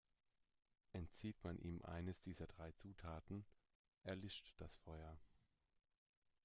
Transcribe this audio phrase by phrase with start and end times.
[0.93, 3.45] Entzieht man ihm eines dieser drei Zutaten,
[4.01, 5.19] erlischt das Feuer.